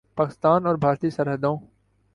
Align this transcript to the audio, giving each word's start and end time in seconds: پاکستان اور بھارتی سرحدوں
پاکستان 0.17 0.65
اور 0.65 0.75
بھارتی 0.75 1.09
سرحدوں 1.09 1.57